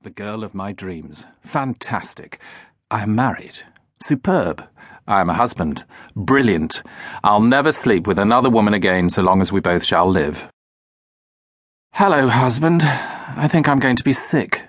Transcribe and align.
The 0.00 0.10
girl 0.10 0.44
of 0.44 0.54
my 0.54 0.70
dreams. 0.70 1.24
Fantastic. 1.40 2.38
I 2.88 3.02
am 3.02 3.16
married. 3.16 3.58
Superb. 4.00 4.62
I 5.08 5.20
am 5.20 5.28
a 5.28 5.34
husband. 5.34 5.84
Brilliant. 6.14 6.82
I'll 7.24 7.40
never 7.40 7.72
sleep 7.72 8.06
with 8.06 8.16
another 8.16 8.48
woman 8.48 8.74
again 8.74 9.10
so 9.10 9.22
long 9.22 9.40
as 9.40 9.50
we 9.50 9.58
both 9.58 9.84
shall 9.84 10.08
live. 10.08 10.46
Hello, 11.94 12.28
husband. 12.28 12.82
I 12.84 13.48
think 13.50 13.68
I'm 13.68 13.80
going 13.80 13.96
to 13.96 14.04
be 14.04 14.12
sick. 14.12 14.62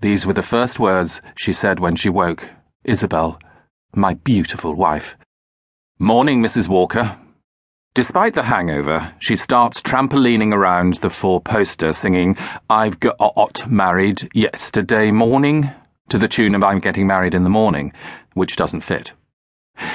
These 0.00 0.24
were 0.24 0.32
the 0.32 0.42
first 0.42 0.78
words 0.78 1.20
she 1.36 1.52
said 1.52 1.78
when 1.78 1.94
she 1.94 2.08
woke. 2.08 2.48
Isabel, 2.82 3.38
my 3.94 4.14
beautiful 4.14 4.72
wife. 4.72 5.16
Morning, 5.98 6.42
Mrs. 6.42 6.66
Walker. 6.66 7.18
Despite 8.00 8.32
the 8.32 8.44
hangover, 8.44 9.12
she 9.18 9.36
starts 9.36 9.82
trampolining 9.82 10.54
around 10.54 10.94
the 10.94 11.10
four 11.10 11.38
poster 11.38 11.92
singing, 11.92 12.34
I've 12.70 12.98
got 12.98 13.70
married 13.70 14.26
yesterday 14.32 15.10
morning, 15.10 15.70
to 16.08 16.16
the 16.16 16.26
tune 16.26 16.54
of 16.54 16.64
I'm 16.64 16.78
getting 16.78 17.06
married 17.06 17.34
in 17.34 17.42
the 17.42 17.50
morning, 17.50 17.92
which 18.32 18.56
doesn't 18.56 18.80
fit. 18.80 19.12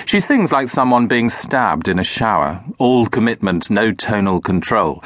She 0.06 0.20
sings 0.20 0.52
like 0.52 0.70
someone 0.70 1.08
being 1.08 1.32
stabbed 1.32 1.88
in 1.88 1.98
a 1.98 2.04
shower, 2.04 2.64
all 2.78 3.08
commitment, 3.08 3.72
no 3.72 3.92
tonal 3.92 4.40
control. 4.40 5.04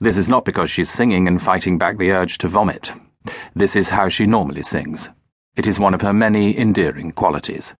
This 0.00 0.16
is 0.16 0.28
not 0.28 0.44
because 0.44 0.68
she's 0.68 0.90
singing 0.90 1.28
and 1.28 1.40
fighting 1.40 1.78
back 1.78 1.96
the 1.96 2.10
urge 2.10 2.38
to 2.38 2.48
vomit. 2.48 2.90
This 3.54 3.76
is 3.76 3.90
how 3.90 4.08
she 4.08 4.26
normally 4.26 4.64
sings. 4.64 5.08
It 5.54 5.68
is 5.68 5.78
one 5.78 5.94
of 5.94 6.00
her 6.00 6.12
many 6.12 6.58
endearing 6.58 7.12
qualities. 7.12 7.72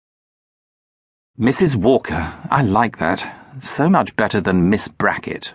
Mrs. 1.37 1.75
Walker, 1.75 2.33
I 2.49 2.63
like 2.63 2.99
that. 2.99 3.42
So 3.61 3.89
much 3.89 4.17
better 4.17 4.41
than 4.41 4.71
Miss 4.71 4.89
Brackett. 4.89 5.53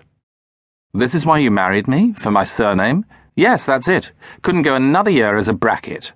This 0.93 1.15
is 1.15 1.25
why 1.25 1.39
you 1.39 1.51
married 1.51 1.87
me? 1.87 2.13
For 2.13 2.31
my 2.31 2.43
surname? 2.43 3.05
Yes, 3.35 3.65
that's 3.65 3.87
it. 3.87 4.11
Couldn't 4.41 4.61
go 4.63 4.75
another 4.75 5.09
year 5.09 5.37
as 5.37 5.47
a 5.47 5.53
Brackett. 5.53 6.11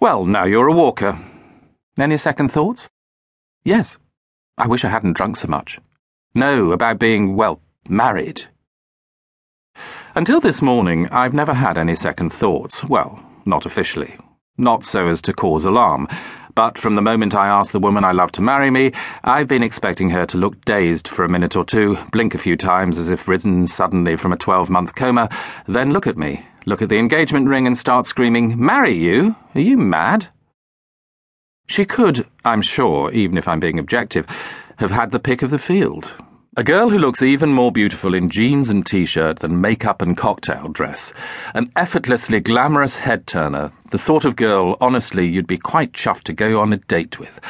Well, 0.00 0.24
now 0.24 0.44
you're 0.44 0.68
a 0.68 0.72
Walker. 0.72 1.18
Any 1.98 2.16
second 2.16 2.48
thoughts? 2.50 2.88
Yes. 3.64 3.98
I 4.56 4.66
wish 4.66 4.84
I 4.84 4.88
hadn't 4.88 5.16
drunk 5.16 5.36
so 5.36 5.48
much. 5.48 5.78
No, 6.34 6.72
about 6.72 6.98
being, 6.98 7.36
well, 7.36 7.60
married. 7.88 8.44
Until 10.14 10.40
this 10.40 10.62
morning, 10.62 11.08
I've 11.08 11.34
never 11.34 11.54
had 11.54 11.78
any 11.78 11.94
second 11.94 12.32
thoughts. 12.32 12.84
Well, 12.84 13.22
not 13.44 13.66
officially. 13.66 14.16
Not 14.58 14.84
so 14.84 15.08
as 15.08 15.22
to 15.22 15.32
cause 15.32 15.64
alarm. 15.64 16.08
But 16.54 16.76
from 16.76 16.96
the 16.96 17.02
moment 17.02 17.34
I 17.34 17.48
asked 17.48 17.72
the 17.72 17.80
woman 17.80 18.04
I 18.04 18.12
love 18.12 18.30
to 18.32 18.42
marry 18.42 18.70
me, 18.70 18.92
I've 19.24 19.48
been 19.48 19.62
expecting 19.62 20.10
her 20.10 20.26
to 20.26 20.36
look 20.36 20.62
dazed 20.64 21.08
for 21.08 21.24
a 21.24 21.28
minute 21.28 21.56
or 21.56 21.64
two, 21.64 21.96
blink 22.12 22.34
a 22.34 22.38
few 22.38 22.56
times 22.56 22.98
as 22.98 23.08
if 23.08 23.26
risen 23.26 23.66
suddenly 23.66 24.16
from 24.16 24.32
a 24.32 24.36
12 24.36 24.68
month 24.68 24.94
coma, 24.94 25.30
then 25.66 25.92
look 25.92 26.06
at 26.06 26.18
me, 26.18 26.44
look 26.66 26.82
at 26.82 26.90
the 26.90 26.98
engagement 26.98 27.48
ring, 27.48 27.66
and 27.66 27.78
start 27.78 28.06
screaming, 28.06 28.62
Marry 28.62 28.92
you? 28.92 29.34
Are 29.54 29.60
you 29.60 29.78
mad? 29.78 30.28
She 31.68 31.86
could, 31.86 32.26
I'm 32.44 32.60
sure, 32.60 33.10
even 33.12 33.38
if 33.38 33.48
I'm 33.48 33.60
being 33.60 33.78
objective, 33.78 34.26
have 34.76 34.90
had 34.90 35.10
the 35.10 35.20
pick 35.20 35.40
of 35.40 35.50
the 35.50 35.58
field. 35.58 36.06
A 36.54 36.62
girl 36.62 36.90
who 36.90 36.98
looks 36.98 37.22
even 37.22 37.54
more 37.54 37.72
beautiful 37.72 38.12
in 38.12 38.28
jeans 38.28 38.68
and 38.68 38.84
t 38.84 39.06
shirt 39.06 39.38
than 39.38 39.62
makeup 39.62 40.02
and 40.02 40.14
cocktail 40.14 40.68
dress. 40.68 41.10
An 41.54 41.72
effortlessly 41.76 42.40
glamorous 42.40 42.96
head 42.96 43.26
turner, 43.26 43.72
the 43.90 43.96
sort 43.96 44.26
of 44.26 44.36
girl, 44.36 44.76
honestly, 44.78 45.26
you'd 45.26 45.46
be 45.46 45.56
quite 45.56 45.94
chuffed 45.94 46.24
to 46.24 46.34
go 46.34 46.60
on 46.60 46.74
a 46.74 46.76
date 46.76 47.18
with. 47.18 47.40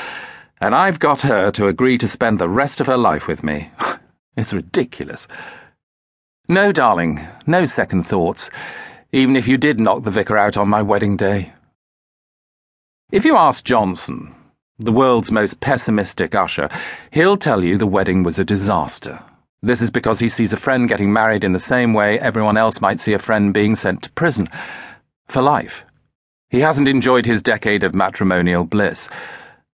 And 0.60 0.72
I've 0.72 1.00
got 1.00 1.22
her 1.22 1.50
to 1.50 1.66
agree 1.66 1.98
to 1.98 2.06
spend 2.06 2.38
the 2.38 2.48
rest 2.48 2.80
of 2.80 2.86
her 2.86 2.96
life 2.96 3.26
with 3.26 3.42
me. 3.42 3.72
it's 4.36 4.52
ridiculous. 4.52 5.26
No, 6.46 6.70
darling, 6.70 7.26
no 7.44 7.64
second 7.64 8.04
thoughts, 8.04 8.50
even 9.10 9.34
if 9.34 9.48
you 9.48 9.56
did 9.56 9.80
knock 9.80 10.04
the 10.04 10.12
vicar 10.12 10.38
out 10.38 10.56
on 10.56 10.68
my 10.68 10.80
wedding 10.80 11.16
day. 11.16 11.52
If 13.10 13.24
you 13.24 13.36
ask 13.36 13.64
Johnson, 13.64 14.32
the 14.78 14.92
world's 14.92 15.30
most 15.30 15.60
pessimistic 15.60 16.34
usher, 16.34 16.68
he'll 17.10 17.36
tell 17.36 17.62
you 17.62 17.78
the 17.78 17.86
wedding 17.86 18.22
was 18.22 18.38
a 18.38 18.44
disaster. 18.44 19.22
This 19.62 19.80
is 19.80 19.90
because 19.90 20.18
he 20.18 20.28
sees 20.28 20.52
a 20.52 20.56
friend 20.56 20.88
getting 20.88 21.12
married 21.12 21.44
in 21.44 21.52
the 21.52 21.60
same 21.60 21.92
way 21.92 22.18
everyone 22.18 22.56
else 22.56 22.80
might 22.80 22.98
see 22.98 23.12
a 23.12 23.18
friend 23.18 23.54
being 23.54 23.76
sent 23.76 24.02
to 24.02 24.10
prison. 24.10 24.48
For 25.28 25.40
life. 25.40 25.84
He 26.50 26.60
hasn't 26.60 26.88
enjoyed 26.88 27.26
his 27.26 27.42
decade 27.42 27.84
of 27.84 27.94
matrimonial 27.94 28.64
bliss. 28.64 29.08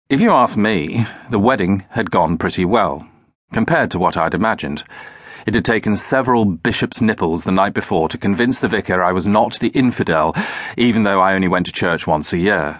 If 0.08 0.20
you 0.20 0.30
ask 0.30 0.56
me, 0.56 1.06
the 1.30 1.38
wedding 1.38 1.84
had 1.91 2.10
gone 2.10 2.38
pretty 2.38 2.64
well, 2.64 3.06
compared 3.53 3.91
to 3.91 3.98
what 3.98 4.16
I'd 4.16 4.34
imagined. 4.34 4.84
It 5.47 5.54
had 5.54 5.64
taken 5.64 5.97
several 5.97 6.44
bishop's 6.44 7.00
nipples 7.00 7.44
the 7.44 7.50
night 7.50 7.74
before 7.74 8.09
to 8.09 8.19
convince 8.19 8.60
the 8.60 8.69
vicar 8.69 9.03
I 9.03 9.12
was 9.12 9.26
not 9.26 9.59
the 9.59 9.69
infidel, 9.69 10.34
even 10.76 11.03
though 11.03 11.20
I 11.20 11.34
only 11.34 11.48
went 11.48 11.66
to 11.66 11.72
church 11.72 12.06
once 12.06 12.32
a 12.32 12.38
year. 12.38 12.78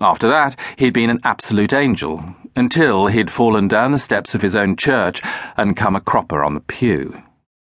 After 0.00 0.28
that, 0.28 0.58
he'd 0.76 0.92
been 0.92 1.10
an 1.10 1.20
absolute 1.24 1.72
angel, 1.72 2.34
until 2.56 3.06
he'd 3.06 3.30
fallen 3.30 3.68
down 3.68 3.92
the 3.92 3.98
steps 3.98 4.34
of 4.34 4.42
his 4.42 4.56
own 4.56 4.76
church 4.76 5.22
and 5.56 5.76
come 5.76 5.96
a 5.96 6.00
cropper 6.00 6.44
on 6.44 6.54
the 6.54 6.60
pew. 6.60 7.22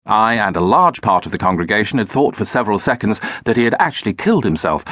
I 0.06 0.36
and 0.36 0.56
a 0.56 0.62
large 0.62 1.02
part 1.02 1.26
of 1.26 1.32
the 1.32 1.38
congregation 1.38 1.98
had 1.98 2.10
thought 2.10 2.36
for 2.36 2.46
several 2.46 2.78
seconds 2.78 3.22
that 3.46 3.58
he 3.58 3.64
had 3.64 3.76
actually 3.80 4.14
killed 4.14 4.44
himself, 4.44 4.86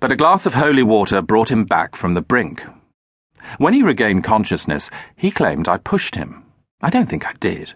but 0.00 0.10
a 0.10 0.16
glass 0.16 0.46
of 0.46 0.54
holy 0.54 0.82
water 0.82 1.22
brought 1.22 1.50
him 1.50 1.64
back 1.64 1.94
from 1.94 2.14
the 2.14 2.20
brink. 2.20 2.62
When 3.58 3.74
he 3.74 3.82
regained 3.82 4.24
consciousness, 4.24 4.90
he 5.14 5.30
claimed 5.30 5.68
I 5.68 5.78
pushed 5.78 6.16
him. 6.16 6.44
I 6.80 6.90
don't 6.90 7.06
think 7.08 7.26
I 7.26 7.34
did. 7.34 7.74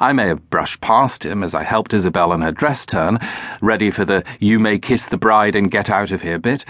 I 0.00 0.12
may 0.12 0.26
have 0.26 0.50
brushed 0.50 0.80
past 0.80 1.24
him 1.24 1.42
as 1.42 1.54
I 1.54 1.62
helped 1.62 1.94
Isabel 1.94 2.32
on 2.32 2.42
her 2.42 2.52
dress 2.52 2.84
turn, 2.84 3.18
ready 3.60 3.90
for 3.90 4.04
the 4.04 4.24
you 4.40 4.58
may 4.58 4.78
kiss 4.78 5.06
the 5.06 5.16
bride 5.16 5.56
and 5.56 5.70
get 5.70 5.88
out 5.88 6.10
of 6.10 6.22
here 6.22 6.38
bit. 6.38 6.64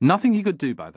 Nothing 0.00 0.32
he 0.32 0.42
could 0.42 0.58
do 0.58 0.74
by 0.74 0.84
then. 0.84 0.90